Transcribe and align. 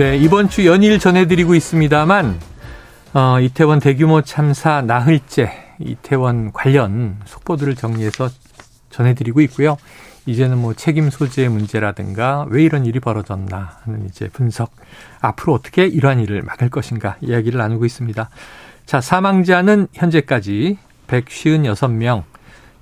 네, 0.00 0.16
이번 0.16 0.48
주 0.48 0.64
연일 0.64 0.98
전해드리고 0.98 1.54
있습니다만, 1.54 2.40
어, 3.12 3.38
이태원 3.38 3.80
대규모 3.80 4.22
참사 4.22 4.80
나흘째, 4.80 5.52
이태원 5.78 6.54
관련 6.54 7.18
속보들을 7.26 7.74
정리해서 7.74 8.30
전해드리고 8.88 9.42
있고요. 9.42 9.76
이제는 10.24 10.56
뭐 10.56 10.72
책임 10.72 11.10
소재의 11.10 11.50
문제라든가 11.50 12.46
왜 12.48 12.62
이런 12.64 12.86
일이 12.86 12.98
벌어졌나 12.98 13.76
하는 13.82 14.06
이제 14.06 14.30
분석, 14.30 14.74
앞으로 15.20 15.52
어떻게 15.52 15.86
이러한 15.86 16.20
일을 16.20 16.40
막을 16.44 16.70
것인가 16.70 17.18
이야기를 17.20 17.58
나누고 17.58 17.84
있습니다. 17.84 18.30
자, 18.86 19.00
사망자는 19.02 19.88
현재까지 19.92 20.78
156명, 21.08 22.22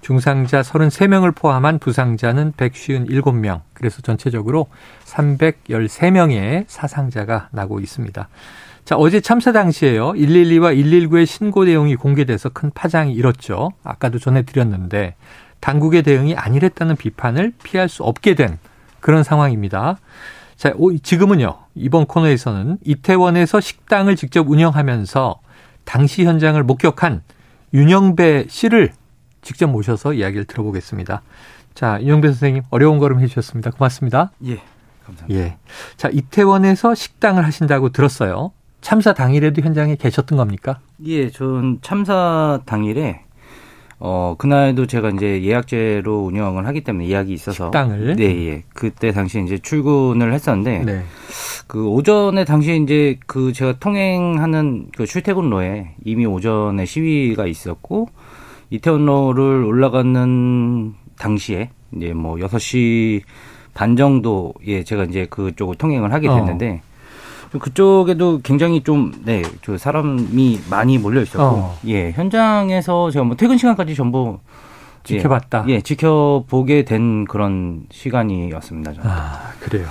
중상자 0.08 0.62
33명을 0.62 1.34
포함한 1.34 1.78
부상자는 1.78 2.52
157명. 2.52 3.60
그래서 3.74 4.00
전체적으로 4.00 4.68
313명의 5.04 6.64
사상자가 6.66 7.50
나고 7.52 7.78
있습니다. 7.78 8.26
자, 8.86 8.96
어제 8.96 9.20
참사 9.20 9.52
당시에요. 9.52 10.12
112와 10.12 10.74
119의 10.74 11.26
신고 11.26 11.66
내용이 11.66 11.94
공개돼서 11.94 12.48
큰 12.48 12.70
파장이 12.70 13.12
일었죠. 13.12 13.72
아까도 13.84 14.18
전해드렸는데 14.18 15.14
당국의 15.60 16.02
대응이 16.04 16.34
안일했다는 16.36 16.96
비판을 16.96 17.52
피할 17.62 17.90
수 17.90 18.02
없게 18.02 18.34
된 18.34 18.56
그런 19.00 19.22
상황입니다. 19.22 19.98
자, 20.56 20.72
지금은요. 21.02 21.54
이번 21.74 22.06
코너에서는 22.06 22.78
이태원에서 22.82 23.60
식당을 23.60 24.16
직접 24.16 24.48
운영하면서 24.48 25.38
당시 25.84 26.24
현장을 26.24 26.62
목격한 26.62 27.20
윤영배 27.74 28.46
씨를 28.48 28.92
직접 29.48 29.66
모셔서 29.66 30.12
이야기를 30.12 30.44
들어보겠습니다. 30.44 31.22
자, 31.72 31.98
윤영배 32.02 32.28
선생님 32.28 32.64
어려운 32.68 32.98
걸음 32.98 33.18
해주셨습니다. 33.20 33.70
고맙습니다. 33.70 34.30
예, 34.44 34.60
감사합니다. 35.06 35.40
예. 35.40 35.56
자, 35.96 36.10
이태원에서 36.12 36.94
식당을 36.94 37.46
하신다고 37.46 37.88
들었어요. 37.88 38.52
참사 38.82 39.14
당일에도 39.14 39.62
현장에 39.62 39.96
계셨던 39.96 40.36
겁니까? 40.36 40.80
예, 41.06 41.30
전 41.30 41.78
참사 41.80 42.60
당일에 42.66 43.22
어 44.00 44.34
그날도 44.36 44.86
제가 44.86 45.08
이제 45.08 45.42
예약제로 45.42 46.24
운영을 46.26 46.66
하기 46.66 46.82
때문에 46.82 47.08
예약이 47.08 47.32
있어서 47.32 47.68
식당을 47.68 48.16
네, 48.16 48.24
예. 48.48 48.64
그때 48.74 49.12
당시 49.12 49.42
이제 49.42 49.56
출근을 49.56 50.34
했었는데 50.34 50.84
네. 50.84 51.04
그 51.66 51.88
오전에 51.88 52.44
당시에 52.44 52.76
이제 52.76 53.18
그 53.26 53.54
제가 53.54 53.78
통행하는 53.80 54.88
그 54.94 55.06
출퇴근로에 55.06 55.94
이미 56.04 56.26
오전에 56.26 56.84
시위가 56.84 57.46
있었고 57.46 58.10
이태원로를 58.70 59.64
올라가는 59.64 60.94
당시에 61.18 61.70
이제 61.96 62.12
뭐 62.12 62.36
6시 62.36 63.22
반 63.74 63.96
정도에 63.96 64.84
제가 64.84 65.04
이제 65.04 65.26
그쪽을 65.30 65.76
통행을 65.76 66.12
하게 66.12 66.28
됐는데 66.28 66.82
어. 66.84 67.58
그쪽에도 67.58 68.40
굉장히 68.42 68.82
좀, 68.82 69.12
네, 69.24 69.42
저 69.62 69.78
사람이 69.78 70.60
많이 70.68 70.98
몰려 70.98 71.22
있었고, 71.22 71.42
어. 71.42 71.78
예, 71.86 72.12
현장에서 72.12 73.10
제가 73.10 73.24
뭐 73.24 73.36
퇴근 73.36 73.56
시간까지 73.56 73.94
전부 73.94 74.38
지켜봤다. 75.04 75.64
예, 75.68 75.74
예, 75.74 75.80
지켜보게 75.80 76.84
된 76.84 77.24
그런 77.24 77.86
시간이었습니다. 77.90 78.92
저는. 78.92 79.10
아, 79.10 79.52
그래요. 79.60 79.86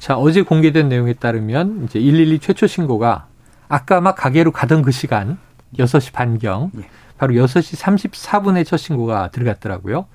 자, 0.00 0.16
어제 0.16 0.42
공개된 0.42 0.88
내용에 0.88 1.12
따르면 1.12 1.84
이제 1.84 2.00
112 2.00 2.40
최초 2.40 2.66
신고가 2.66 3.26
아까 3.68 4.00
막 4.00 4.16
가게로 4.16 4.50
가던 4.50 4.82
그 4.82 4.90
시간 4.90 5.38
6시 5.78 6.12
반경 6.12 6.72
예. 6.78 6.82
바로 7.18 7.34
6시 7.34 7.78
34분에 7.78 8.64
첫 8.66 8.76
신고가 8.76 9.30
들어갔더라고요. 9.30 10.06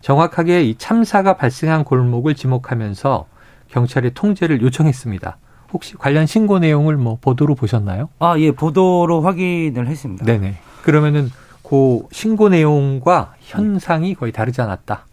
정확하게 0.00 0.64
이 0.64 0.76
참사가 0.76 1.36
발생한 1.36 1.84
골목을 1.84 2.34
지목하면서 2.34 3.26
경찰에 3.68 4.10
통제를 4.10 4.62
요청했습니다. 4.62 5.38
혹시 5.72 5.94
관련 5.96 6.26
신고 6.26 6.58
내용을 6.58 6.96
뭐 6.96 7.18
보도로 7.20 7.54
보셨나요? 7.54 8.08
아, 8.18 8.38
예, 8.38 8.52
보도로 8.52 9.20
확인을 9.22 9.86
했습니다. 9.86 10.24
네네. 10.24 10.56
그러면은 10.82 11.30
그 11.62 12.00
신고 12.10 12.48
내용과 12.48 13.34
현상이 13.40 14.14
거의 14.14 14.32
다르지 14.32 14.60
않았다. 14.62 15.06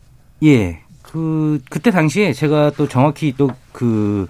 예. 0.43 0.81
그 1.01 1.59
그때 1.69 1.91
당시에 1.91 2.31
제가 2.33 2.71
또 2.77 2.87
정확히 2.87 3.33
또 3.35 3.49
그 3.75 4.27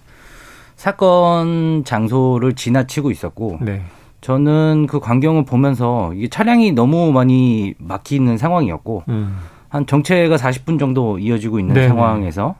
사건 0.76 1.84
장소를 1.86 2.54
지나치고 2.54 3.12
있었고 3.12 3.60
네. 3.62 3.84
저는 4.22 4.88
그 4.90 5.00
광경을 5.00 5.46
보면서 5.46 6.14
이게 6.16 6.28
차량이 6.28 6.72
너무 6.72 7.12
많이 7.12 7.74
막히는 7.78 8.38
상황이었고 8.38 9.04
음. 9.10 9.38
한 9.70 9.86
정체가 9.86 10.36
40분 10.38 10.80
정도 10.80 11.20
이어지고 11.20 11.60
있는 11.60 11.74
네네. 11.76 11.88
상황에서 11.90 12.56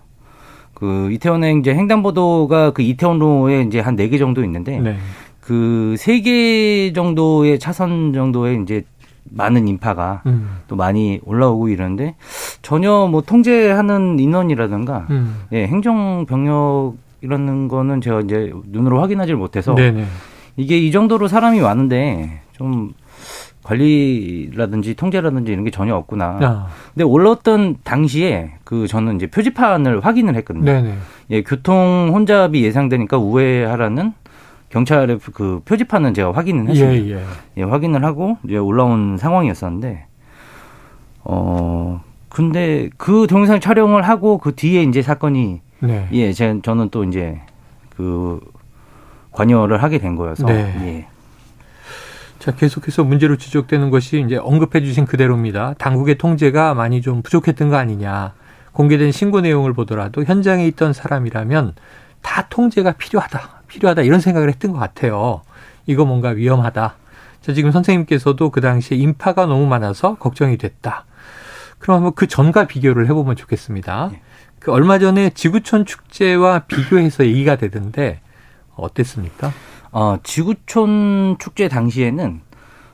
그 0.74 1.10
이태원에 1.12 1.54
이제 1.54 1.74
횡단보도가 1.74 2.72
그 2.72 2.82
이태원로에 2.82 3.62
이제 3.62 3.80
한 3.80 3.96
네 3.96 4.10
개 4.10 4.18
정도 4.18 4.44
있는데 4.44 4.80
네. 4.80 4.98
그세 5.40 6.20
개 6.22 6.92
정도의 6.94 7.60
차선 7.60 8.12
정도에 8.14 8.56
이제 8.62 8.84
많은 9.32 9.68
인파가 9.68 10.22
음. 10.26 10.58
또 10.68 10.76
많이 10.76 11.20
올라오고 11.26 11.70
이러는데 11.70 12.16
전혀 12.62 13.08
뭐 13.10 13.22
통제하는 13.22 14.20
인원이라든가 14.20 15.08
음. 15.10 15.46
예, 15.52 15.66
행정 15.68 16.26
병력이라는 16.28 17.68
거는 17.70 18.02
제가 18.02 18.20
이제 18.22 18.52
눈으로 18.68 19.02
확인하지를 19.02 19.38
못해서 19.38 19.74
네네. 19.74 20.06
이게 20.58 20.78
이 20.78 20.92
정도로 20.92 21.28
사람이 21.28 21.60
많은데 21.60 22.42
좀 22.54 22.94
관리라든지 23.64 24.94
통제라든지 24.94 25.52
이런 25.52 25.64
게 25.64 25.72
전혀 25.72 25.96
없구나. 25.96 26.40
아. 26.42 26.68
근데 26.94 27.04
올라왔던 27.04 27.78
당시에 27.84 28.54
그 28.64 28.88
저는 28.88 29.16
이제 29.16 29.28
표지판을 29.28 30.06
확인을 30.06 30.36
했거든요. 30.36 30.66
네네. 30.66 30.94
예, 31.32 31.42
교통 31.42 32.12
혼잡이 32.14 32.64
예상되니까 32.64 33.18
우회하라는 33.18 34.14
경찰의 34.70 35.20
그 35.34 35.62
표지판은 35.66 36.14
제가 36.14 36.32
확인을 36.32 36.70
했습니다. 36.70 37.08
예, 37.08 37.20
예. 37.20 37.26
예, 37.58 37.64
확인을 37.64 38.04
하고 38.04 38.38
이제 38.46 38.58
올라온 38.58 39.18
상황이었었는데 39.18 40.06
어 41.24 42.04
근데 42.30 42.90
그 42.98 43.26
동영상 43.28 43.60
촬영을 43.60 44.04
하고 44.04 44.38
그 44.38 44.54
뒤에 44.54 44.84
이제 44.84 45.02
사건이 45.02 45.62
네. 45.80 46.08
예, 46.12 46.34
제, 46.34 46.60
저는 46.62 46.90
또 46.90 47.04
이제 47.04 47.40
그 47.96 48.40
관여를 49.36 49.84
하게 49.84 50.00
된 50.00 50.16
거여서. 50.16 50.46
네. 50.48 50.76
예. 50.82 51.08
자, 52.40 52.54
계속해서 52.56 53.04
문제로 53.04 53.38
지적되는 53.38 53.90
것이 53.90 54.24
이제 54.26 54.38
언급해 54.38 54.82
주신 54.82 55.06
그대로입니다. 55.06 55.76
당국의 55.78 56.18
통제가 56.18 56.74
많이 56.74 57.02
좀 57.02 57.22
부족했던 57.22 57.70
거 57.70 57.76
아니냐. 57.76 58.34
공개된 58.72 59.12
신고 59.12 59.42
내용을 59.42 59.74
보더라도 59.74 60.24
현장에 60.24 60.68
있던 60.68 60.94
사람이라면 60.94 61.76
다 62.22 62.48
통제가 62.50 62.94
필요하다. 62.94 63.64
필요하다. 63.68 64.02
이런 64.04 64.20
생각을 64.20 64.50
했던 64.50 64.74
것 64.74 64.80
같아요. 64.80 65.42
이거 65.86 66.06
뭔가 66.06 66.30
위험하다. 66.30 66.96
자, 67.42 67.54
지금 67.54 67.72
선생님께서도 67.72 68.50
그 68.50 68.62
당시에 68.62 68.98
인파가 68.98 69.46
너무 69.46 69.66
많아서 69.68 70.16
걱정이 70.16 70.58
됐다. 70.58 71.06
그럼 71.80 71.98
한번 71.98 72.14
그 72.16 72.28
전과 72.28 72.66
비교를 72.66 73.08
해보면 73.08 73.36
좋겠습니다. 73.36 74.10
네. 74.12 74.22
그 74.60 74.72
얼마 74.72 74.98
전에 74.98 75.30
지구촌 75.30 75.86
축제와 75.86 76.60
비교해서 76.68 77.26
얘기가 77.26 77.56
되던데 77.56 78.20
어땠습니까? 78.76 79.52
어, 79.92 80.18
지구촌 80.24 81.38
축제 81.40 81.68
당시에는 81.68 82.42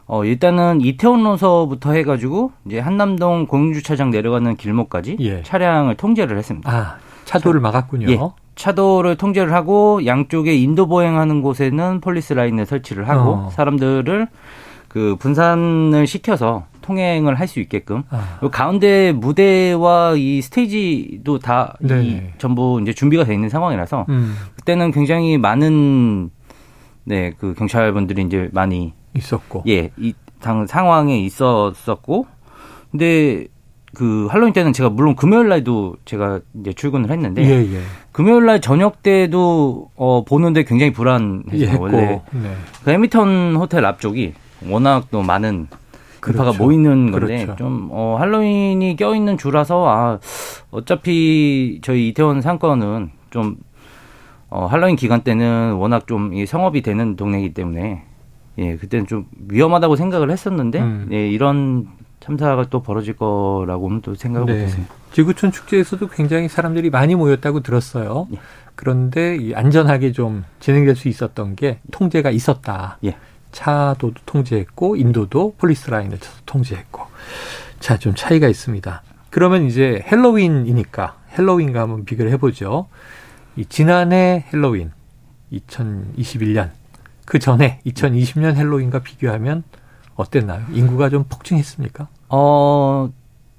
어, 0.07 0.25
일단은 0.25 0.81
이태원로서부터 0.81 1.93
해가지고 1.93 2.51
이제 2.65 2.79
한남동 2.79 3.47
공유주차장 3.47 4.11
내려가는 4.11 4.55
길목까지 4.57 5.17
예. 5.21 5.41
차량을 5.43 5.95
통제를 5.95 6.37
했습니다. 6.37 6.69
아, 6.69 6.97
차도를 7.25 7.61
막았군요. 7.61 8.11
예, 8.11 8.19
차도를 8.55 9.15
통제를 9.15 9.53
하고 9.53 10.05
양쪽에 10.05 10.53
인도 10.53 10.87
보행하는 10.87 11.41
곳에는 11.41 12.01
폴리스 12.01 12.33
라인을 12.33 12.65
설치를 12.65 13.07
하고 13.07 13.31
어. 13.31 13.49
사람들을 13.51 14.27
그 14.89 15.15
분산을 15.17 16.05
시켜서 16.05 16.65
통행을 16.81 17.35
할 17.39 17.47
수 17.47 17.59
있게끔 17.59 18.03
아. 18.09 18.39
가운데 18.51 19.11
무대와 19.11 20.15
이 20.17 20.41
스테이지도 20.41 21.39
다 21.39 21.73
이 21.81 22.21
전부 22.37 22.79
이제 22.81 22.93
준비가 22.93 23.23
돼 23.23 23.33
있는 23.33 23.49
상황이라서 23.49 24.05
음. 24.09 24.35
그때는 24.55 24.91
굉장히 24.91 25.37
많은 25.37 26.29
네, 27.03 27.31
그 27.37 27.53
경찰분들이 27.55 28.21
이제 28.23 28.49
많이 28.53 28.93
있었고. 29.15 29.63
예, 29.67 29.89
이 29.97 30.13
당, 30.39 30.65
상황에 30.67 31.19
있었었고. 31.19 32.25
근데 32.91 33.47
그 33.93 34.27
할로윈 34.29 34.53
때는 34.53 34.71
제가 34.71 34.89
물론 34.89 35.15
금요일 35.15 35.49
날도 35.49 35.95
제가 36.05 36.39
이제 36.61 36.71
출근을 36.73 37.09
했는데 37.11 37.43
예, 37.43 37.73
예. 37.75 37.81
금요일 38.13 38.45
날 38.45 38.61
저녁 38.61 39.03
때도 39.03 39.89
어 39.95 40.23
보는데 40.23 40.63
굉장히 40.63 40.93
불안해요. 40.93 41.77
원래 41.79 42.21
네. 42.31 42.55
그 42.85 42.91
해미턴 42.91 43.55
호텔 43.57 43.83
앞쪽이 43.85 44.33
워낙 44.69 45.07
또 45.11 45.21
많은 45.23 45.67
그렇죠. 46.21 46.43
인파가 46.43 46.63
모이는 46.63 47.11
건데 47.11 47.43
그렇죠. 47.43 47.55
좀 47.57 47.89
어, 47.91 48.15
할로윈이 48.19 48.95
껴있는 48.95 49.37
주라서 49.37 49.87
아 49.89 50.19
어차피 50.69 51.79
저희 51.83 52.07
이태원 52.09 52.41
상권은 52.41 53.11
좀 53.31 53.57
어, 54.49 54.65
할로윈 54.67 54.95
기간 54.95 55.21
때는 55.21 55.73
워낙 55.73 56.07
좀 56.07 56.45
성업이 56.45 56.81
되는 56.81 57.15
동네이기 57.15 57.53
때문에 57.53 58.03
예 58.57 58.75
그때는 58.75 59.07
좀 59.07 59.25
위험하다고 59.49 59.95
생각을 59.95 60.29
했었는데 60.29 60.79
음. 60.79 61.09
예, 61.11 61.27
이런 61.27 61.87
참사가 62.19 62.65
또 62.69 62.83
벌어질 62.83 63.15
거라고는 63.15 64.01
또 64.01 64.13
생각을 64.13 64.45
네. 64.45 64.53
못했어요. 64.53 64.85
지구촌 65.11 65.51
축제에서도 65.51 66.07
굉장히 66.09 66.47
사람들이 66.47 66.89
많이 66.89 67.15
모였다고 67.15 67.61
들었어요. 67.61 68.27
예. 68.33 68.37
그런데 68.75 69.51
안전하게 69.53 70.11
좀 70.11 70.43
진행될 70.59 70.95
수 70.95 71.07
있었던 71.07 71.55
게 71.55 71.79
통제가 71.91 72.29
있었다. 72.29 72.97
예. 73.05 73.17
차도 73.51 74.13
통제했고 74.25 74.95
인도도 74.95 75.55
폴리스 75.57 75.89
라인을 75.89 76.19
통제했고 76.45 77.01
자 77.79 77.97
좀 77.97 78.13
차이가 78.15 78.47
있습니다. 78.47 79.01
그러면 79.29 79.65
이제 79.65 80.03
헬로윈이니까 80.11 81.15
헬로윈과 81.37 81.81
한번 81.81 82.05
비교를 82.05 82.31
해보죠. 82.33 82.87
이 83.55 83.65
지난해 83.65 84.45
헬로윈 84.53 84.91
2021년 85.53 86.69
그 87.25 87.39
전에 87.39 87.79
2020년 87.85 88.55
헬로윈과 88.55 88.99
비교하면 88.99 89.63
어땠나요? 90.15 90.63
인구가 90.71 91.09
좀 91.09 91.25
폭증했습니까? 91.29 92.07
어 92.29 93.09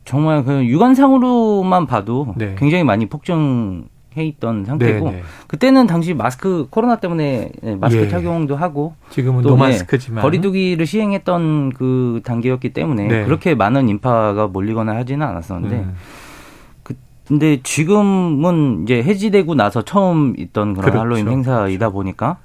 정말 0.05 0.45
그 0.45 0.67
육안상으로만 0.67 1.87
봐도 1.87 2.35
네. 2.37 2.55
굉장히 2.59 2.85
많이 2.85 3.07
폭증 3.07 3.89
해 4.17 4.25
있던 4.25 4.65
상태고 4.65 5.07
네네. 5.07 5.17
네. 5.19 5.23
그때는 5.47 5.87
당시 5.87 6.15
마스크 6.15 6.67
코로나 6.71 6.97
때문에 6.97 7.51
네, 7.63 7.77
마스크 7.77 8.03
예. 8.03 8.09
착용도 8.09 8.57
하고 8.57 8.95
지금은 9.11 9.43
또 9.43 9.51
노마스크지만 9.51 10.17
네, 10.17 10.23
거리두기를 10.23 10.87
시행했던 10.87 11.73
그 11.73 12.21
단계였기 12.25 12.73
때문에 12.73 13.07
네. 13.09 13.25
그렇게 13.25 13.55
많은 13.55 13.89
인파가 13.89 14.47
몰리거나 14.47 14.95
하지는 14.97 15.27
않았었는데 15.27 15.77
음. 15.77 15.95
그, 16.83 16.95
근데 17.27 17.61
지금은 17.63 18.85
이제 18.85 19.03
해지되고 19.03 19.55
나서 19.55 19.83
처음 19.83 20.35
있던 20.37 20.75
그런 20.75 20.91
그렇죠. 20.91 21.01
할로윈 21.01 21.29
행사이다 21.29 21.91
보니까 21.91 22.39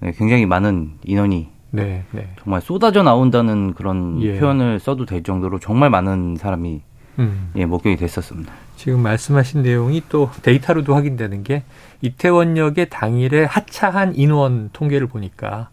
네, 0.00 0.12
굉장히 0.16 0.46
많은 0.46 0.92
인원이 1.04 1.48
네, 1.70 2.04
네. 2.12 2.28
정말 2.42 2.60
쏟아져 2.60 3.02
나온다는 3.02 3.74
그런 3.74 4.20
예. 4.22 4.38
표현을 4.38 4.78
써도 4.78 5.04
될 5.04 5.22
정도로 5.22 5.58
정말 5.58 5.90
많은 5.90 6.36
사람이 6.36 6.80
음. 7.18 7.50
예, 7.56 7.66
목격이 7.66 7.96
됐었습니다. 7.96 8.52
지금 8.78 9.00
말씀하신 9.00 9.62
내용이 9.62 10.04
또 10.08 10.30
데이터로도 10.42 10.94
확인되는 10.94 11.42
게 11.42 11.64
이태원역의 12.00 12.90
당일에 12.90 13.44
하차한 13.44 14.14
인원 14.14 14.70
통계를 14.72 15.08
보니까 15.08 15.68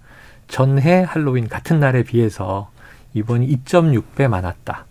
전해 0.48 1.06
할로윈 1.08 1.48
같은 1.48 1.80
날에 1.80 2.02
비해서 2.02 2.72
이번이 3.14 3.48
2.6배 3.64 4.28
많았다. 4.28 4.86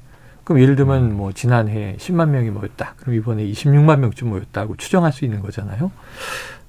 그럼 0.44 0.62
예를 0.62 0.76
들면 0.76 1.16
뭐 1.16 1.32
지난해 1.32 1.96
10만 1.99 2.28
명이 2.28 2.50
모였다. 2.50 2.94
그럼 2.99 3.16
이번에 3.16 3.44
26만 3.46 3.99
명쯤 3.99 4.28
모였다고 4.28 4.76
추정할 4.76 5.12
수 5.12 5.25
있는 5.25 5.40
거잖아요. 5.40 5.90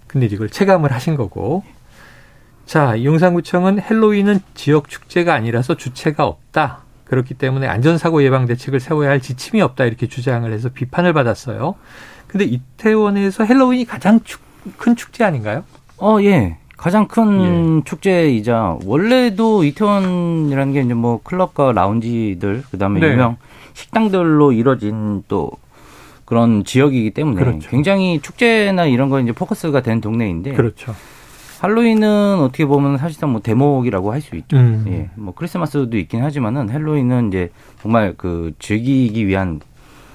근데 0.07 0.25
이걸 0.25 0.49
체감을 0.49 0.91
하신 0.91 1.15
거고. 1.15 1.63
자, 2.65 3.03
용산구청은 3.03 3.81
헬로윈은 3.81 4.39
지역 4.55 4.89
축제가 4.89 5.35
아니라서 5.35 5.75
주최가 5.77 6.25
없다. 6.25 6.84
그렇기 7.05 7.35
때문에 7.35 7.67
안전사고 7.67 8.23
예방 8.23 8.45
대책을 8.45 8.79
세워야 8.79 9.09
할 9.09 9.21
지침이 9.21 9.61
없다 9.61 9.85
이렇게 9.85 10.07
주장을 10.07 10.51
해서 10.51 10.69
비판을 10.69 11.13
받았어요. 11.13 11.75
근데 12.27 12.45
이태원에서 12.45 13.45
헬로윈이 13.45 13.85
가장 13.85 14.19
축, 14.23 14.41
큰 14.77 14.95
축제 14.95 15.23
아닌가요? 15.23 15.63
어, 15.97 16.17
예. 16.21 16.57
가장 16.75 17.07
큰 17.07 17.79
예. 17.79 17.83
축제이자 17.85 18.79
원래도 18.83 19.63
이태원이라는 19.63 20.73
게 20.73 20.81
이제 20.81 20.93
뭐 20.93 21.21
클럽과 21.23 21.71
라운지들 21.71 22.63
그다음에 22.69 22.99
네. 22.99 23.11
유명 23.13 23.37
식당들로 23.73 24.51
이뤄진 24.51 25.23
또 25.27 25.51
그런 26.25 26.63
지역이기 26.65 27.11
때문에 27.11 27.39
그렇죠. 27.39 27.69
굉장히 27.69 28.19
축제나 28.19 28.85
이런 28.85 29.09
거 29.09 29.19
이제 29.19 29.31
포커스가 29.31 29.81
된 29.81 30.01
동네인데 30.01 30.53
그렇죠. 30.53 30.95
할로윈은 31.65 32.39
어떻게 32.41 32.65
보면 32.65 32.97
사실상 32.97 33.31
뭐 33.31 33.41
대목이라고 33.41 34.11
할 34.13 34.21
수 34.21 34.35
있죠. 34.37 34.55
음. 34.57 34.85
예. 34.87 35.09
뭐 35.15 35.33
크리스마스도 35.33 35.97
있긴 35.97 36.23
하지만은 36.23 36.69
할로윈은 36.69 37.29
이제 37.29 37.49
정말 37.81 38.13
그 38.17 38.53
즐기기 38.59 39.27
위한 39.27 39.59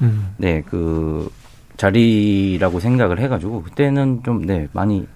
음. 0.02 0.28
네, 0.38 0.62
그 0.68 1.30
자리라고 1.76 2.78
생각을 2.80 3.18
해 3.20 3.28
가지고 3.28 3.62
그때는 3.62 4.20
좀 4.24 4.46
네, 4.46 4.68
많이 4.72 5.06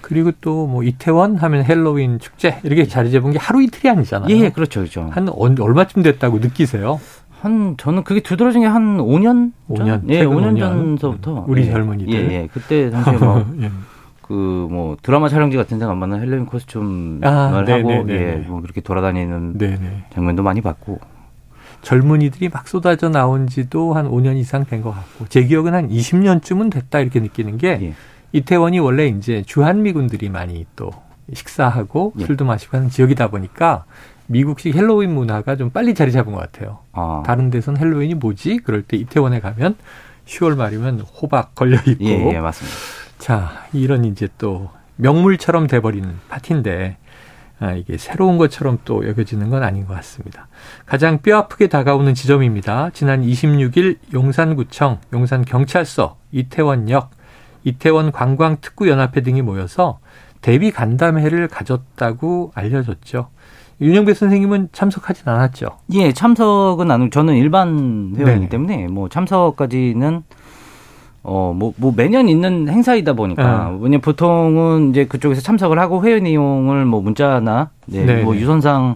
그리고 0.00 0.32
또 0.40 0.66
뭐 0.66 0.82
이태원 0.82 1.36
하면 1.36 1.64
헬로윈 1.64 2.18
축제 2.20 2.58
이렇게 2.62 2.86
자리 2.86 3.10
잡은 3.10 3.32
게 3.32 3.38
하루 3.38 3.62
이틀이 3.62 3.90
아니잖아요. 3.90 4.30
예, 4.34 4.50
그렇죠. 4.50 4.80
그렇죠. 4.80 5.08
한 5.12 5.28
얼마쯤 5.28 6.02
됐다고 6.02 6.38
느끼세요? 6.38 7.00
한 7.40 7.74
저는 7.78 8.04
그게 8.04 8.20
두드러진 8.20 8.62
게 8.62 8.66
한 8.66 8.98
5년 8.98 9.52
5년 9.68 10.02
예, 10.10 10.24
5년, 10.24 10.54
5년 10.54 10.58
전서부터 10.58 11.44
우리 11.48 11.62
예, 11.66 11.70
젊은이들 11.70 12.12
예, 12.14 12.18
예. 12.34 12.48
그때 12.52 12.90
당시에 12.90 13.14
뭐 13.18 13.44
예. 13.62 13.70
그 14.30 14.68
뭐 14.70 14.96
드라마 15.02 15.28
촬영지 15.28 15.56
같은 15.56 15.78
데 15.80 15.86
가면은 15.86 16.20
헬로윈 16.20 16.46
costume을 16.46 17.26
아, 17.26 17.30
하고 17.48 17.62
네, 17.62 17.82
네, 17.82 18.02
네, 18.04 18.14
예, 18.14 18.36
뭐 18.46 18.60
그렇게 18.62 18.80
돌아다니는 18.80 19.58
네네. 19.58 20.04
장면도 20.14 20.42
많이 20.44 20.60
봤고 20.60 21.00
젊은이들이 21.82 22.48
막 22.50 22.68
쏟아져 22.68 23.08
나온 23.08 23.46
지도 23.48 23.94
한 23.94 24.08
5년 24.08 24.36
이상 24.36 24.64
된 24.64 24.82
것 24.82 24.92
같고 24.92 25.26
제 25.28 25.42
기억은 25.44 25.74
한 25.74 25.88
20년쯤은 25.88 26.70
됐다 26.70 27.00
이렇게 27.00 27.18
느끼는 27.20 27.58
게 27.58 27.78
예. 27.82 27.94
이태원이 28.32 28.78
원래 28.78 29.06
이제 29.08 29.42
주한미군들이 29.46 30.28
많이 30.28 30.64
또 30.76 30.90
식사하고 31.32 32.12
예. 32.20 32.26
술도 32.26 32.44
마시고 32.44 32.76
하는 32.76 32.88
지역이다 32.90 33.28
보니까 33.28 33.84
미국식 34.26 34.76
헬로윈 34.76 35.12
문화가 35.12 35.56
좀 35.56 35.70
빨리 35.70 35.94
자리 35.94 36.12
잡은 36.12 36.32
것 36.32 36.38
같아요. 36.38 36.78
아. 36.92 37.22
다른 37.26 37.50
데선 37.50 37.76
헬로윈이 37.76 38.14
뭐지? 38.14 38.58
그럴 38.58 38.82
때 38.82 38.96
이태원에 38.96 39.40
가면 39.40 39.74
10월 40.26 40.56
말이면 40.56 41.00
호박 41.00 41.54
걸려 41.56 41.76
있고 41.84 42.04
예, 42.04 42.34
예, 42.34 42.38
맞습니다. 42.38 42.76
자, 43.20 43.66
이런 43.74 44.06
이제 44.06 44.28
또 44.38 44.70
명물처럼 44.96 45.66
돼버리는 45.66 46.08
파티인데 46.28 46.96
아, 47.60 47.72
이게 47.72 47.98
새로운 47.98 48.38
것처럼 48.38 48.78
또 48.86 49.06
여겨지는 49.06 49.50
건 49.50 49.62
아닌 49.62 49.86
것 49.86 49.92
같습니다. 49.94 50.48
가장 50.86 51.18
뼈 51.18 51.36
아프게 51.36 51.68
다가오는 51.68 52.14
지점입니다. 52.14 52.88
지난 52.94 53.22
26일 53.22 53.98
용산구청, 54.14 55.00
용산경찰서, 55.12 56.16
이태원역, 56.32 57.10
이태원 57.64 58.12
관광특구연합회 58.12 59.20
등이 59.20 59.42
모여서 59.42 60.00
대비 60.40 60.70
간담회를 60.70 61.48
가졌다고 61.48 62.52
알려졌죠. 62.54 63.28
윤영배 63.82 64.14
선생님은 64.14 64.70
참석하진 64.72 65.28
않았죠? 65.28 65.78
예, 65.92 66.12
참석은 66.12 66.90
안, 66.90 67.10
저는 67.10 67.34
일반 67.36 68.14
회원이기 68.16 68.24
네네. 68.24 68.48
때문에 68.48 68.86
뭐 68.88 69.10
참석까지는 69.10 70.22
어, 71.22 71.54
뭐, 71.54 71.72
뭐 71.76 71.92
매년 71.94 72.28
있는 72.28 72.68
행사이다 72.68 73.12
보니까, 73.12 73.70
네. 73.70 73.76
왜냐면 73.80 74.00
보통은 74.00 74.90
이제 74.90 75.04
그쪽에서 75.04 75.42
참석을 75.42 75.78
하고 75.78 76.02
회의 76.02 76.20
내용을 76.20 76.84
뭐 76.86 77.02
문자나, 77.02 77.70
네, 77.86 78.04
네. 78.04 78.22
뭐 78.22 78.34
유선상 78.34 78.94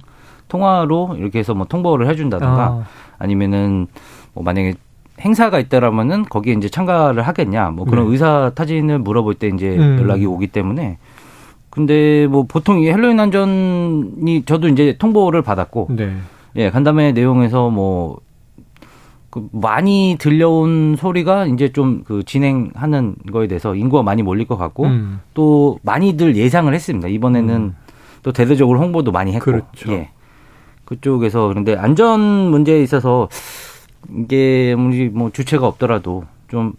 통화로 0.49 1.17
이렇게 1.19 1.39
해서 1.39 1.55
뭐 1.55 1.67
통보를 1.67 2.09
해준다든가, 2.09 2.63
아. 2.63 2.85
아니면은 3.19 3.89
뭐 4.33 4.43
만약에 4.43 4.75
행사가 5.21 5.59
있다라면은 5.61 6.25
거기에 6.25 6.55
이제 6.55 6.69
참가를 6.69 7.23
하겠냐, 7.23 7.71
뭐 7.71 7.85
그런 7.85 8.07
네. 8.07 8.13
의사 8.13 8.53
타진을 8.55 8.99
물어볼 9.01 9.35
때 9.35 9.49
이제 9.49 9.77
음. 9.77 9.99
연락이 10.01 10.25
오기 10.25 10.47
때문에, 10.47 10.99
근데 11.69 12.27
뭐 12.27 12.45
보통 12.49 12.81
이 12.81 12.89
헬로윈 12.89 13.21
안전이 13.21 14.45
저도 14.47 14.69
이제 14.69 14.97
통보를 14.99 15.43
받았고, 15.43 15.89
네. 15.91 16.13
예, 16.57 16.71
간담회 16.71 17.13
내용에서 17.13 17.69
뭐 17.69 18.19
그 19.35 19.49
많이 19.51 20.17
들려온 20.21 20.95
소리가 20.97 21.47
이제 21.47 21.73
좀 21.73 22.05
그 22.05 22.23
진행하는 22.23 23.17
거에 23.33 23.49
대해서 23.49 23.75
인구가 23.75 24.05
많이 24.05 24.23
몰릴 24.23 24.47
것 24.47 24.57
같고 24.57 24.85
음. 24.85 25.21
또 25.35 25.81
많이들 25.83 26.37
예상을 26.37 26.73
했습니다. 26.73 27.09
이번에는 27.09 27.55
음. 27.55 27.77
또 28.23 28.33
대대적으로 28.33 28.79
홍보도 28.79 29.11
많이 29.11 29.33
했고 29.33 29.45
그렇죠. 29.47 29.93
예. 29.93 30.11
그쪽에서 30.85 31.49
그런데 31.49 31.75
안전 31.75 32.21
문제에 32.21 32.81
있어서 32.83 33.29
이게 34.17 34.77
뭐 34.77 35.31
주체가 35.31 35.67
없더라도 35.67 36.25
좀 36.49 36.75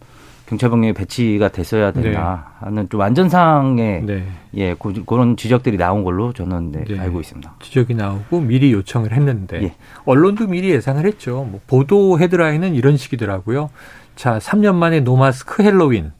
경찰병력이 0.48 0.94
배치가 0.94 1.50
됐어야 1.50 1.92
된다 1.92 2.46
네. 2.60 2.66
하는 2.66 2.90
좀 2.90 3.02
안전상의 3.02 4.04
네. 4.04 4.28
예 4.54 4.74
고, 4.74 4.94
그런 5.06 5.38
지적들이 5.38 5.78
나온 5.78 6.04
걸로 6.04 6.34
저는 6.34 6.72
네, 6.72 6.84
네. 6.84 7.00
알고 7.00 7.20
있습니다. 7.20 7.56
지적이 7.62 7.96
나오고 7.96 8.42
미리 8.42 8.72
요청을 8.72 9.12
했는데 9.12 9.64
예. 9.64 9.76
언론도 10.06 10.48
미리 10.48 10.70
예상을 10.70 11.04
했죠. 11.06 11.48
뭐 11.50 11.60
보도 11.66 12.20
헤드라인은 12.20 12.76
이런 12.76 12.96
식이더라고요. 12.96 13.72
자, 14.16 14.38
3년 14.38 14.76
만에 14.76 15.00
노마스크 15.00 15.64
헬로윈 15.64 16.12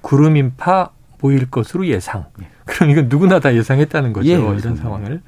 구름 0.00 0.36
인파 0.36 0.90
보일 1.18 1.50
것으로 1.50 1.86
예상. 1.86 2.26
예. 2.40 2.46
그럼 2.64 2.90
이건 2.90 3.08
누구나 3.08 3.38
다 3.38 3.54
예상했다는 3.54 4.12
거죠. 4.12 4.28
예, 4.28 4.34
이런 4.34 4.76
상황을. 4.76 5.20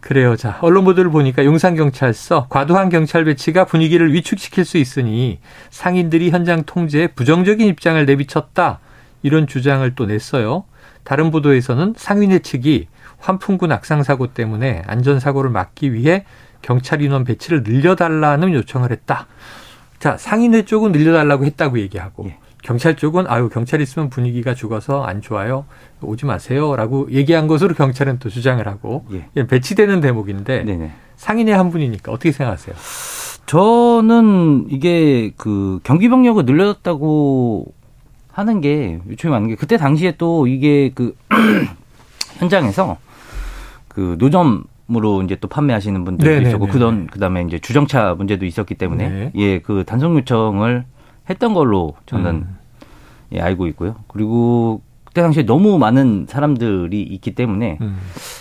그래요. 0.00 0.34
자, 0.34 0.58
언론 0.62 0.84
보도를 0.84 1.10
보니까 1.10 1.44
용산경찰서 1.44 2.46
과도한 2.48 2.88
경찰 2.88 3.24
배치가 3.24 3.64
분위기를 3.64 4.12
위축시킬 4.12 4.64
수 4.64 4.78
있으니 4.78 5.40
상인들이 5.70 6.30
현장 6.30 6.64
통제에 6.64 7.08
부정적인 7.08 7.66
입장을 7.68 8.04
내비쳤다. 8.06 8.80
이런 9.22 9.46
주장을 9.46 9.94
또 9.94 10.06
냈어요. 10.06 10.64
다른 11.04 11.30
보도에서는 11.30 11.94
상인회 11.96 12.40
측이 12.40 12.88
환풍구 13.18 13.66
낙상 13.66 14.02
사고 14.02 14.28
때문에 14.28 14.82
안전 14.86 15.20
사고를 15.20 15.50
막기 15.50 15.92
위해 15.92 16.24
경찰 16.62 17.02
인원 17.02 17.24
배치를 17.24 17.62
늘려달라는 17.62 18.52
요청을 18.54 18.90
했다. 18.92 19.26
자, 19.98 20.16
상인회 20.16 20.64
쪽은 20.64 20.92
늘려달라고 20.92 21.44
했다고 21.44 21.78
얘기하고 21.78 22.26
예. 22.28 22.38
경찰 22.62 22.96
쪽은 22.96 23.26
아유 23.28 23.48
경찰 23.48 23.80
있으면 23.80 24.10
분위기가 24.10 24.54
죽어서 24.54 25.02
안 25.02 25.20
좋아요 25.22 25.64
오지 26.02 26.26
마세요라고 26.26 27.10
얘기한 27.10 27.46
것으로 27.46 27.74
경찰은 27.74 28.18
또 28.18 28.28
주장을 28.28 28.66
하고 28.66 29.06
예. 29.36 29.46
배치되는 29.46 30.00
대목인데 30.00 30.64
네네. 30.64 30.92
상인의 31.16 31.56
한 31.56 31.70
분이니까 31.70 32.12
어떻게 32.12 32.32
생각하세요? 32.32 32.74
저는 33.46 34.66
이게 34.70 35.32
그 35.36 35.80
경비 35.82 36.08
병력을 36.08 36.44
늘렸다고 36.44 37.66
하는 38.32 38.60
게 38.60 39.00
요즘에 39.08 39.30
맞는 39.30 39.48
게 39.48 39.54
그때 39.56 39.76
당시에 39.76 40.14
또 40.16 40.46
이게 40.46 40.92
그 40.94 41.16
현장에서 42.38 42.98
그 43.88 44.16
노점 44.18 44.64
으로 44.96 45.22
이제 45.22 45.36
또 45.36 45.46
판매하시는 45.46 46.04
분들도 46.04 46.28
네네네네. 46.28 46.48
있었고 46.48 46.66
그던 46.66 47.06
그다음에 47.06 47.42
이제 47.42 47.60
주정차 47.60 48.14
문제도 48.14 48.44
있었기 48.44 48.74
때문에 48.74 49.08
네. 49.08 49.32
예그 49.36 49.84
단속 49.86 50.16
요청을 50.16 50.84
했던 51.30 51.54
걸로 51.54 51.94
저는 52.06 52.30
음. 52.34 52.58
예, 53.32 53.40
알고 53.40 53.66
있고요. 53.68 53.94
그리고 54.08 54.82
그때 55.04 55.22
당시에 55.22 55.44
너무 55.44 55.78
많은 55.78 56.26
사람들이 56.28 57.00
있기 57.02 57.34
때문에 57.34 57.78
음. 57.80 57.96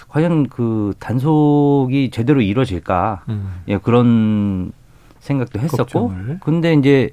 과연 0.10 0.48
그 0.50 0.94
단속이 1.00 2.10
제대로 2.12 2.42
이루어질까 2.42 3.24
음. 3.30 3.54
예 3.68 3.78
그런 3.78 4.72
생각도 5.20 5.60
했었고 5.60 6.10
걱정을. 6.10 6.40
근데 6.42 6.74
이제 6.74 7.12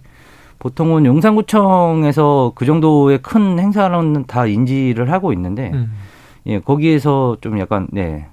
보통은 0.59 1.05
용산구청에서 1.05 2.53
그 2.55 2.65
정도의 2.65 3.19
큰 3.19 3.59
행사는 3.59 4.25
다 4.27 4.47
인지를 4.47 5.13
하고 5.13 5.33
있는데 5.33 5.71
음. 5.75 5.93
예 6.47 6.61
거기에서 6.61 7.37
좀 7.41 7.59
약간 7.61 7.87
네 7.93 8.27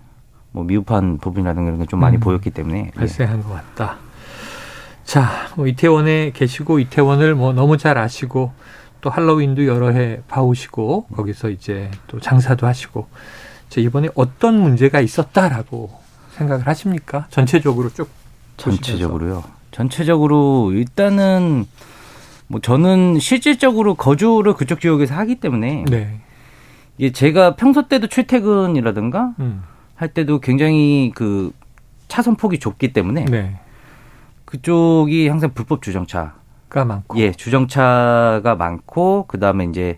뭐 0.56 0.64
미흡한 0.64 1.18
부분이라든가 1.18 1.68
이런 1.70 1.80
게 1.80 1.86
좀 1.88 2.00
많이 2.00 2.18
음. 2.18 2.20
보였기 2.20 2.52
때문에 2.52 2.92
발생한 2.96 3.40
예. 3.40 3.42
것 3.44 3.50
같다. 3.54 3.98
자, 5.06 5.48
뭐 5.56 5.68
이태원에 5.68 6.32
계시고 6.32 6.80
이태원을 6.80 7.36
뭐 7.36 7.54
너무 7.54 7.78
잘 7.78 7.98
아시고 7.98 8.52
또 9.02 9.10
할로윈도 9.10 9.66
여러 9.66 9.90
해 9.90 10.22
봐오시고 10.28 11.08
거기서 11.16 11.50
이제 11.50 11.92
또 12.08 12.20
장사도 12.20 12.66
하시고 12.66 13.08
자, 13.70 13.82
이번에 13.82 14.10
어떤 14.16 14.60
문제가 14.60 15.02
있었다라고 15.02 15.92
생각을 16.32 16.68
하십니까? 16.68 17.28
전체적으로 17.30 17.90
쭉 17.90 18.10
전체적으로요. 18.58 19.44
전체적으로 19.72 20.72
일단은 20.74 21.66
뭐 22.48 22.62
저는 22.62 23.20
실질적으로 23.20 23.96
거주를 23.96 24.54
그쪽 24.54 24.80
지역에서 24.80 25.16
하기 25.16 25.36
때문에 25.36 25.86
네. 25.90 26.20
이게 26.98 27.12
제가 27.12 27.56
평소 27.56 27.88
때도 27.88 28.08
출퇴근이라든가 28.08 29.34
음. 29.40 29.64
할 29.96 30.14
때도 30.14 30.40
굉장히 30.40 31.12
그 31.16 31.52
차선 32.08 32.36
폭이 32.36 32.60
좁기 32.60 32.94
때문에 32.94 33.26
네. 33.26 33.60
그쪽이 34.54 35.30
항상 35.30 35.52
불법 35.56 35.82
주정차가 35.82 36.86
많고 36.86 37.18
예, 37.18 37.32
주정차가 37.32 38.54
많고 38.56 39.26
그 39.28 39.40
다음에 39.40 39.66
이제 39.66 39.98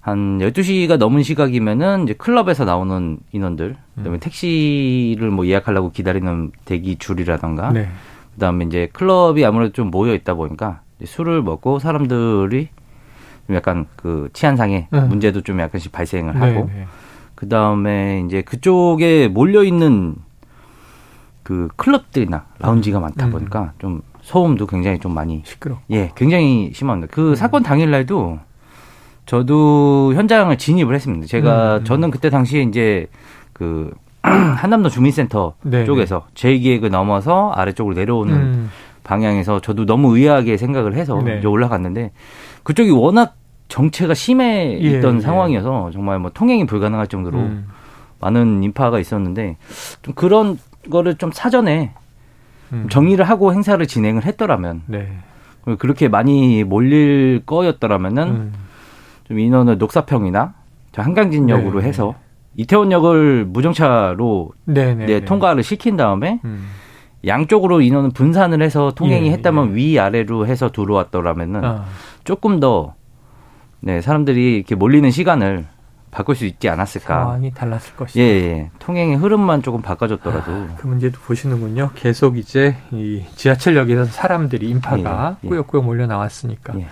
한 0.00 0.38
12시가 0.40 0.98
넘은 0.98 1.22
시각이면은 1.22 2.04
이제 2.04 2.12
클럽에서 2.12 2.66
나오는 2.66 3.18
인원들, 3.32 3.76
그다음에 3.96 4.18
음. 4.18 4.20
택시를 4.20 5.30
뭐 5.30 5.46
예약하려고 5.46 5.90
기다리는 5.90 6.52
대기 6.66 6.96
줄이라던가 6.96 7.72
네. 7.72 7.88
그다음에 8.34 8.66
이제 8.66 8.90
클럽이 8.92 9.42
아무래도 9.46 9.72
좀 9.72 9.90
모여 9.90 10.12
있다 10.12 10.34
보니까 10.34 10.82
술을 11.02 11.42
먹고 11.42 11.78
사람들이 11.78 12.68
좀 13.46 13.56
약간 13.56 13.86
그 13.96 14.28
치안상의 14.34 14.88
음. 14.92 15.08
문제도 15.08 15.40
좀 15.40 15.60
약간씩 15.60 15.92
발생을 15.92 16.34
하고 16.36 16.66
네, 16.66 16.74
네. 16.74 16.86
그다음에 17.34 18.22
이제 18.26 18.42
그쪽에 18.42 19.28
몰려 19.28 19.64
있는 19.64 20.16
그 21.48 21.68
클럽들이나 21.76 22.44
라운지가 22.58 23.00
많다 23.00 23.24
음. 23.24 23.30
보니까 23.30 23.72
좀 23.78 24.02
소음도 24.20 24.66
굉장히 24.66 24.98
좀 24.98 25.14
많이 25.14 25.40
시끄러. 25.46 25.78
예, 25.90 26.12
굉장히 26.14 26.72
심합니다. 26.74 27.10
그 27.10 27.30
음. 27.30 27.34
사건 27.34 27.62
당일 27.62 27.90
날도 27.90 28.38
저도 29.24 30.12
현장을 30.14 30.58
진입을 30.58 30.94
했습니다. 30.94 31.26
제가 31.26 31.78
음. 31.78 31.84
저는 31.84 32.10
그때 32.10 32.28
당시에 32.28 32.60
이제 32.64 33.06
그 33.54 33.90
한남도 34.20 34.90
주민센터 34.90 35.54
네 35.62 35.86
쪽에서 35.86 36.26
제2기획을 36.34 36.90
넘어서 36.90 37.50
아래쪽으로 37.52 37.94
내려오는 37.94 38.34
음. 38.34 38.70
방향에서 39.02 39.62
저도 39.62 39.86
너무 39.86 40.18
의아하게 40.18 40.58
생각을 40.58 40.96
해서 40.96 41.18
네. 41.24 41.38
이제 41.38 41.46
올라갔는데 41.46 42.12
그쪽이 42.62 42.90
워낙 42.90 43.36
정체가 43.68 44.12
심해 44.12 44.74
있던 44.74 45.16
예, 45.16 45.20
상황이어서 45.20 45.86
예. 45.88 45.92
정말 45.94 46.18
뭐 46.18 46.30
통행이 46.30 46.66
불가능할 46.66 47.06
정도로 47.06 47.38
음. 47.38 47.68
많은 48.20 48.62
인파가 48.62 48.98
있었는데 48.98 49.56
좀 50.02 50.12
그런 50.14 50.58
거를 50.90 51.16
좀 51.16 51.30
사전에 51.32 51.92
음. 52.72 52.88
정리를 52.90 53.24
하고 53.24 53.52
행사를 53.52 53.84
진행을 53.84 54.24
했더라면 54.24 54.82
네. 54.86 55.08
그렇게 55.78 56.08
많이 56.08 56.64
몰릴 56.64 57.42
거였더라면은 57.44 58.28
음. 58.28 58.52
좀 59.24 59.38
인원을 59.38 59.78
녹사평이나 59.78 60.54
한강진역으로 60.94 61.80
네. 61.80 61.86
해서 61.88 62.14
이태원역을 62.56 63.44
무정차로 63.46 64.50
네, 64.64 64.94
네, 64.94 65.06
네, 65.06 65.20
통과를 65.20 65.62
시킨 65.62 65.96
다음에 65.96 66.40
음. 66.44 66.68
양쪽으로 67.26 67.80
인원을 67.80 68.10
분산을 68.10 68.62
해서 68.62 68.92
통행이 68.94 69.28
예, 69.28 69.32
했다면 69.32 69.70
예. 69.70 69.74
위 69.74 69.98
아래로 69.98 70.46
해서 70.46 70.70
들어왔더라면은 70.70 71.64
아. 71.64 71.84
조금 72.24 72.60
더 72.60 72.94
네, 73.80 74.00
사람들이 74.00 74.56
이렇게 74.56 74.74
몰리는 74.74 75.10
시간을 75.10 75.66
바꿀 76.10 76.36
수 76.36 76.44
있지 76.44 76.68
않았을까. 76.68 77.06
상황이 77.06 77.52
달랐을 77.52 77.96
것이다. 77.96 78.20
예, 78.20 78.24
예. 78.24 78.70
통행의 78.78 79.16
흐름만 79.16 79.62
조금 79.62 79.82
바꿔줬더라도. 79.82 80.52
아, 80.52 80.68
그 80.76 80.86
문제도 80.86 81.18
보시는군요. 81.20 81.90
계속 81.94 82.38
이제 82.38 82.76
이 82.90 83.22
지하철역에서 83.36 84.06
사람들이 84.06 84.68
인파가 84.70 85.36
예, 85.42 85.46
예. 85.46 85.48
꾸역꾸역 85.48 85.84
몰려 85.84 86.06
나왔으니까. 86.06 86.78
예. 86.78 86.86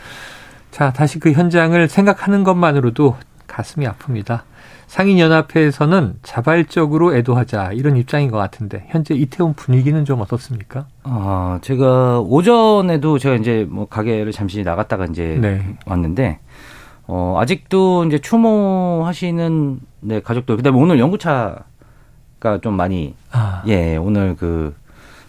자, 0.70 0.92
다시 0.92 1.18
그 1.18 1.32
현장을 1.32 1.88
생각하는 1.88 2.44
것만으로도 2.44 3.16
가슴이 3.46 3.86
아픕니다. 3.86 4.42
상인연합회에서는 4.86 6.14
자발적으로 6.22 7.16
애도하자 7.16 7.72
이런 7.72 7.96
입장인 7.96 8.30
것 8.30 8.38
같은데 8.38 8.84
현재 8.88 9.14
이태원 9.14 9.54
분위기는 9.54 10.04
좀 10.04 10.20
어떻습니까? 10.20 10.86
아, 11.02 11.58
제가 11.62 12.20
오전에도 12.20 13.18
제가 13.18 13.34
이제 13.36 13.66
뭐 13.68 13.88
가게를 13.88 14.32
잠시 14.32 14.62
나갔다가 14.62 15.06
이제 15.06 15.38
네. 15.40 15.76
왔는데 15.86 16.38
어, 17.08 17.36
아직도 17.38 18.04
이제 18.04 18.18
추모하시는 18.18 19.80
네, 20.00 20.20
가족들, 20.20 20.56
그 20.56 20.62
다음에 20.62 20.78
오늘 20.78 20.98
연구차가 20.98 22.60
좀 22.62 22.74
많이, 22.74 23.14
아. 23.30 23.62
예, 23.66 23.96
오늘 23.96 24.36
그, 24.36 24.74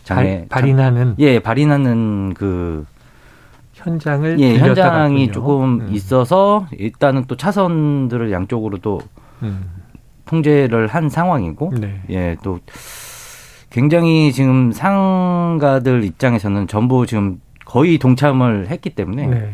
장에. 0.03 0.47
발, 0.49 0.61
발인하는? 0.61 1.15
예, 1.19 1.39
발인하는 1.39 2.33
그, 2.33 2.85
현장을 3.73 4.39
예, 4.39 4.57
현장이 4.57 5.31
조금 5.31 5.81
음. 5.81 5.89
있어서 5.91 6.67
일단은 6.71 7.25
또 7.27 7.37
차선들을 7.37 8.31
양쪽으로 8.31 8.79
또 8.79 8.99
음. 9.43 9.69
통제를 10.25 10.87
한 10.87 11.09
상황이고, 11.09 11.73
네. 11.79 12.01
예, 12.09 12.37
또 12.41 12.59
굉장히 13.69 14.31
지금 14.31 14.71
상가들 14.71 16.03
입장에서는 16.03 16.67
전부 16.67 17.05
지금 17.05 17.39
거의 17.65 17.99
동참을 17.99 18.67
했기 18.69 18.89
때문에 18.89 19.27
네. 19.27 19.53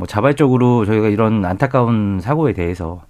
뭐 0.00 0.06
자발적으로 0.06 0.86
저희가 0.86 1.08
이런 1.08 1.44
안타까운 1.44 2.20
사고에 2.22 2.54
대해서 2.54 3.02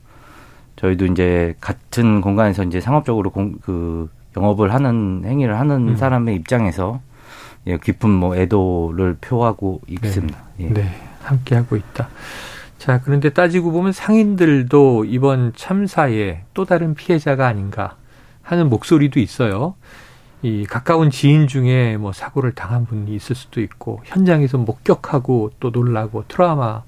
저희도 0.74 1.06
이제 1.06 1.54
같은 1.60 2.20
공간에서 2.20 2.64
이제 2.64 2.80
상업적으로 2.80 3.30
공, 3.30 3.52
그 3.62 4.10
영업을 4.36 4.74
하는 4.74 5.22
행위를 5.24 5.56
하는 5.56 5.90
음. 5.90 5.96
사람의 5.96 6.34
입장에서 6.34 7.00
예, 7.68 7.78
깊은 7.78 8.10
뭐 8.10 8.34
애도를 8.34 9.18
표하고 9.20 9.82
있습니다. 9.86 10.36
네. 10.56 10.64
예. 10.64 10.72
네, 10.72 10.94
함께 11.22 11.54
하고 11.54 11.76
있다. 11.76 12.08
자, 12.78 13.00
그런데 13.04 13.30
따지고 13.30 13.70
보면 13.70 13.92
상인들도 13.92 15.04
이번 15.04 15.52
참사에 15.54 16.40
또 16.54 16.64
다른 16.64 16.94
피해자가 16.94 17.46
아닌가 17.46 17.94
하는 18.42 18.68
목소리도 18.68 19.20
있어요. 19.20 19.76
이 20.42 20.64
가까운 20.64 21.10
지인 21.10 21.46
중에 21.48 21.96
뭐 21.98 22.12
사고를 22.12 22.52
당한 22.54 22.86
분이 22.86 23.14
있을 23.14 23.36
수도 23.36 23.60
있고 23.60 24.00
현장에서 24.04 24.56
목격하고 24.58 25.50
또 25.60 25.70
놀라고 25.70 26.24
트라우마 26.28 26.82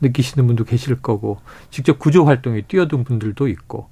느끼시는 0.00 0.46
분도 0.46 0.64
계실 0.64 0.96
거고 1.00 1.38
직접 1.70 1.98
구조 1.98 2.24
활동에 2.24 2.62
뛰어든 2.62 3.04
분들도 3.04 3.46
있고 3.48 3.88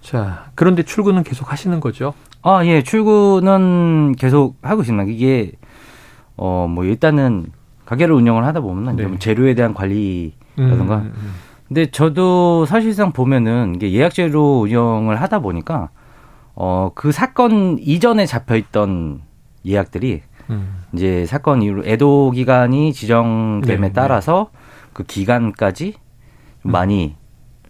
자 0.00 0.46
그런데 0.54 0.82
출근은 0.84 1.24
계속 1.24 1.50
하시는 1.50 1.80
거죠? 1.80 2.14
아 2.42 2.64
예 2.64 2.82
출근은 2.84 4.14
계속 4.16 4.56
하고 4.62 4.82
있습니다. 4.82 5.10
이게 5.10 5.52
어 6.36 6.66
뭐 6.68 6.84
일단은 6.84 7.46
가게를 7.86 8.14
운영을 8.14 8.44
하다 8.44 8.60
보면은 8.60 8.96
네. 8.96 9.18
재료에 9.18 9.54
대한 9.54 9.74
관리라든가 9.74 10.34
음, 10.58 11.00
음, 11.00 11.12
음. 11.16 11.34
근데 11.66 11.86
저도 11.90 12.64
사실상 12.66 13.10
보면은 13.12 13.74
이게 13.74 13.92
예약 13.92 14.14
재료 14.14 14.60
운영을 14.60 15.20
하다 15.20 15.40
보니까 15.40 15.88
어, 16.56 16.90
그 16.94 17.12
사건 17.12 17.78
이전에 17.78 18.26
잡혀 18.26 18.56
있던 18.56 19.20
예약들이 19.64 20.22
음. 20.50 20.84
이제 20.94 21.26
사건 21.26 21.62
이후로 21.62 21.84
애도 21.86 22.32
기간이 22.32 22.92
지정됨에 22.92 23.76
네, 23.76 23.88
네. 23.88 23.92
따라서 23.92 24.50
네. 24.52 24.58
그 24.94 25.04
기간까지 25.04 25.94
많이 26.62 27.14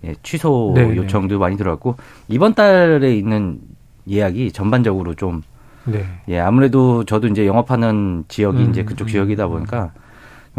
예, 0.05 0.15
취소 0.23 0.73
네, 0.75 0.87
네 0.87 0.97
요청도 0.97 1.39
많이 1.39 1.57
들어왔고 1.57 1.97
이번 2.29 2.55
달에 2.55 3.17
있는 3.17 3.61
예약이 4.09 4.53
전반적으로 4.53 5.15
좀 5.15 5.43
네. 5.85 6.05
예, 6.29 6.39
아무래도 6.39 7.05
저도 7.05 7.27
이제 7.27 7.47
영업하는 7.47 8.25
지역이 8.29 8.65
음, 8.65 8.71
이제 8.71 8.85
그쪽 8.85 9.09
지역이다 9.09 9.49
보니까 9.49 9.93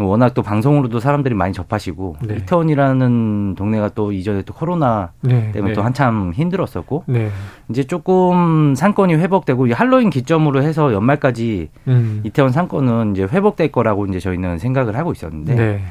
워낙 0.04 0.32
또 0.34 0.42
방송으로도 0.42 1.00
사람들이 1.00 1.34
많이 1.34 1.52
접하시고 1.52 2.16
네. 2.22 2.36
이태원이라는 2.36 3.56
동네가 3.56 3.90
또 3.90 4.12
이전에 4.12 4.42
또 4.42 4.54
코로나 4.54 5.10
네. 5.22 5.50
때문에 5.52 5.72
네. 5.72 5.74
또 5.74 5.82
한참 5.82 6.32
힘들었었고 6.32 7.04
네. 7.06 7.30
이제 7.68 7.82
조금 7.82 8.74
상권이 8.76 9.14
회복되고 9.14 9.72
할로윈 9.72 10.10
기점으로 10.10 10.62
해서 10.62 10.92
연말까지 10.92 11.70
음. 11.88 12.20
이태원 12.22 12.52
상권은 12.52 13.12
이제 13.12 13.24
회복될 13.24 13.72
거라고 13.72 14.06
이제 14.06 14.20
저희는 14.20 14.58
생각을 14.58 14.96
하고 14.96 15.10
있었는데 15.10 15.54
네. 15.54 15.82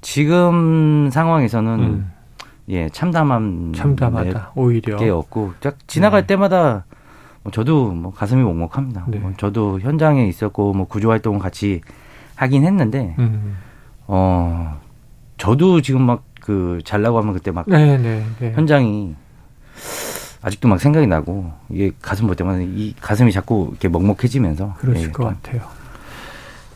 지금 0.00 1.08
상황에서는 1.12 1.78
음. 1.78 2.12
예 2.68 2.88
참담한 2.88 3.72
참담하다 3.76 4.52
오히려 4.56 4.96
게 4.96 5.08
없고 5.08 5.52
지나갈 5.86 6.22
네. 6.22 6.26
때마다 6.26 6.84
뭐 7.44 7.52
저도 7.52 7.92
뭐 7.92 8.12
가슴이 8.12 8.42
먹먹합니다. 8.42 9.06
뭐 9.20 9.32
저도 9.36 9.78
현장에 9.78 10.26
있었고 10.26 10.72
뭐 10.72 10.88
구조 10.88 11.10
활동을 11.10 11.38
같이 11.38 11.80
하긴 12.36 12.64
했는데 12.64 13.16
음. 13.18 13.56
어 14.06 14.80
저도 15.36 15.82
지금 15.82 16.02
막 16.02 16.36
그 16.46 16.78
잘라고 16.84 17.18
하면 17.18 17.34
그때 17.34 17.50
막 17.50 17.68
네네, 17.68 17.98
네, 17.98 18.24
네. 18.38 18.52
현장이 18.52 19.16
아직도 20.42 20.68
막 20.68 20.78
생각이 20.78 21.08
나고 21.08 21.52
이게 21.68 21.90
가슴 22.00 22.28
볼 22.28 22.36
때마다 22.36 22.60
이 22.60 22.94
가슴이 23.00 23.32
자꾸 23.32 23.66
이렇게 23.72 23.88
먹먹해지면서 23.88 24.74
그러실 24.78 25.08
예, 25.08 25.10
것 25.10 25.24
같아요. 25.24 25.62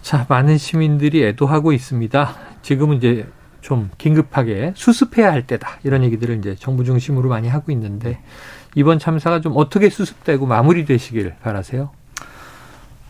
자 0.02 0.26
많은 0.28 0.58
시민들이 0.58 1.24
애도하고 1.24 1.72
있습니다. 1.72 2.34
지금은 2.62 2.96
이제 2.96 3.28
좀 3.60 3.90
긴급하게 3.96 4.72
수습해야 4.74 5.30
할 5.30 5.46
때다 5.46 5.78
이런 5.84 6.02
얘기들을 6.02 6.36
이제 6.38 6.56
정부 6.58 6.82
중심으로 6.82 7.28
많이 7.28 7.46
하고 7.46 7.70
있는데 7.70 8.18
이번 8.74 8.98
참사가 8.98 9.40
좀 9.40 9.52
어떻게 9.54 9.88
수습되고 9.88 10.46
마무리되시길 10.46 11.34
바라세요? 11.42 11.90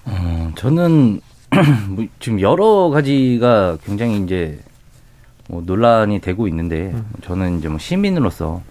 어, 0.04 0.52
저는 0.56 1.22
뭐 1.90 2.06
지금 2.20 2.40
여러 2.40 2.90
가지가 2.90 3.78
굉장히 3.84 4.22
이제 4.22 4.58
뭐 5.48 5.62
논란이 5.64 6.20
되고 6.20 6.46
있는데 6.48 6.92
음. 6.94 7.04
저는 7.22 7.58
이제 7.58 7.68
뭐 7.68 7.78
시민으로서 7.78 8.62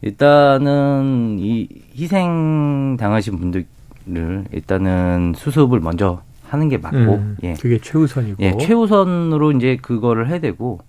일단은 0.00 1.36
이 1.40 1.68
희생 1.94 2.96
당하신 2.98 3.38
분들을 3.38 4.44
일단은 4.52 5.34
수습을 5.36 5.80
먼저 5.80 6.22
하는 6.48 6.68
게 6.68 6.78
맞고 6.78 6.96
음, 6.96 7.36
예 7.42 7.54
그게 7.54 7.78
최우선이고 7.78 8.42
예 8.42 8.56
최우선으로 8.56 9.52
이제 9.52 9.76
그거를 9.76 10.28
해야 10.28 10.38
되고 10.38 10.80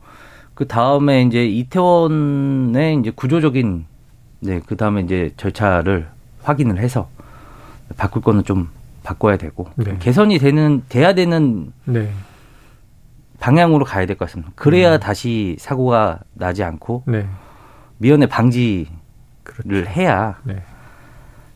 그 0.54 0.68
다음에 0.68 1.24
이제 1.24 1.46
이태원의 1.46 3.00
이제 3.00 3.12
구조적인 3.12 3.86
네그 4.42 4.78
다음에 4.78 5.02
이제 5.02 5.34
절차를 5.38 6.08
확인을 6.44 6.80
해서 6.80 7.10
바꿀 7.98 8.22
거는 8.22 8.44
좀 8.44 8.70
바꿔야 9.10 9.38
되고 9.38 9.66
네. 9.76 9.98
개선이 9.98 10.38
되는 10.38 10.84
돼야 10.88 11.14
되는 11.16 11.74
네. 11.86 12.12
방향으로 13.40 13.84
가야 13.86 14.06
될 14.06 14.18
것 14.18 14.26
같습니다. 14.26 14.52
그래야 14.56 14.96
음. 14.96 15.00
다시 15.00 15.56
사고가 15.60 16.20
나지 16.36 16.64
않고 16.64 17.04
네. 17.08 17.26
미연에 17.98 18.28
방지를 18.28 18.86
그렇죠. 19.44 19.90
해야 19.90 20.38
네. 20.44 20.62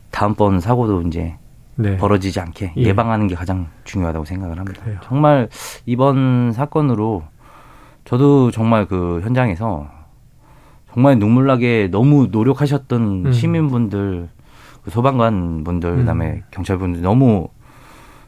다음번 0.09 0.61
사고도 0.61 1.03
이제 1.03 1.35
네. 1.75 1.97
벌어지지 1.97 2.39
않게 2.39 2.73
예. 2.77 2.93
방하는게 2.95 3.35
가장 3.35 3.67
중요하다고 3.83 4.25
생각을 4.25 4.57
합니다. 4.59 4.81
그래요. 4.83 4.97
정말 5.03 5.49
이번 5.85 6.53
사건으로 6.53 7.23
저도 8.05 8.49
정말 8.51 8.87
그 8.87 9.21
현장에서 9.23 9.87
정말 10.91 11.17
눈물나게 11.19 11.89
너무 11.91 12.27
노력하셨던 12.31 13.25
음. 13.27 13.31
시민분들 13.31 14.29
그 14.83 14.91
소방관 14.91 15.63
분들 15.63 15.89
음. 15.89 15.97
그다음에 15.97 16.43
경찰 16.51 16.77
분들 16.77 17.01
너무 17.01 17.47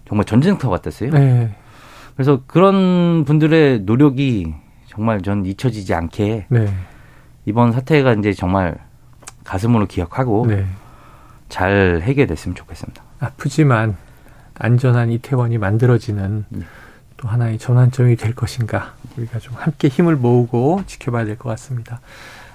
정말 0.08 0.26
전쟁터 0.26 0.70
같았어요. 0.70 1.12
네. 1.12 1.56
그래서 2.16 2.42
그런 2.48 3.26
분들의 3.26 3.82
노력이 3.82 4.54
정말 4.88 5.22
전 5.22 5.46
잊혀지지 5.46 5.94
않게 5.94 6.46
네. 6.50 6.74
이번 7.46 7.72
사태가 7.74 8.14
이제 8.14 8.32
정말 8.34 8.78
가슴으로 9.44 9.86
기억하고 9.86 10.46
네. 10.48 10.66
잘 11.50 12.00
해결됐으면 12.04 12.56
좋겠습니다. 12.56 13.04
아프지만 13.20 13.98
안전한 14.58 15.12
이태원이 15.12 15.58
만들어지는 15.58 16.46
네. 16.50 16.62
또 17.18 17.28
하나의 17.28 17.58
전환점이 17.58 18.16
될 18.16 18.34
것인가 18.34 18.94
우리가 19.18 19.40
좀 19.40 19.54
함께 19.56 19.88
힘을 19.90 20.16
모으고 20.16 20.84
지켜봐야 20.86 21.26
될 21.26 21.38
것 21.38 21.50
같습니다. 21.50 22.00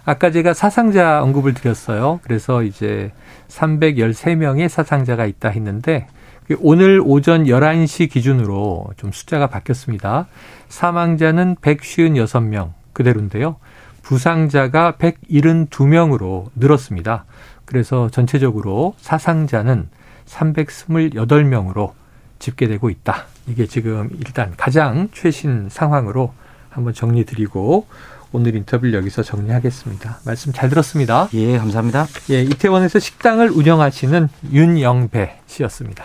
아까 0.04 0.30
제가 0.30 0.54
사상자 0.54 1.22
언급을 1.22 1.54
드렸어요. 1.54 2.20
그래서 2.22 2.62
이제 2.62 3.12
313명의 3.48 4.68
사상자가 4.68 5.26
있다 5.26 5.50
했는데 5.50 6.06
그 6.46 6.56
오늘 6.60 7.00
오전 7.04 7.44
11시 7.44 8.10
기준으로 8.10 8.88
좀 8.96 9.12
숫자가 9.12 9.48
바뀌었습니다. 9.48 10.26
사망자는 10.68 11.56
156명 11.56 12.72
그대로인데요. 12.92 13.56
부상자가 14.02 14.94
172명으로 14.98 16.46
늘었습니다. 16.56 17.24
그래서 17.64 18.08
전체적으로 18.10 18.94
사상자는 18.98 19.88
328명으로 20.26 21.92
집계되고 22.40 22.90
있다. 22.90 23.26
이게 23.46 23.66
지금 23.66 24.08
일단 24.18 24.54
가장 24.56 25.08
최신 25.12 25.68
상황으로 25.68 26.32
한번 26.68 26.94
정리 26.94 27.24
드리고 27.24 27.86
오늘 28.32 28.54
인터뷰를 28.54 28.94
여기서 28.94 29.22
정리하겠습니다. 29.22 30.20
말씀 30.24 30.52
잘 30.52 30.68
들었습니다. 30.68 31.28
예, 31.34 31.58
감사합니다. 31.58 32.06
예, 32.30 32.42
이태원에서 32.42 32.98
식당을 32.98 33.50
운영하시는 33.50 34.28
윤영배 34.52 35.40
씨였습니다. 35.46 36.04